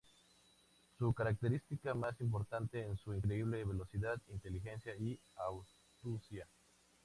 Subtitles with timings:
[0.97, 6.47] Su característica más importante es su increíble velocidad, inteligencia y astucia.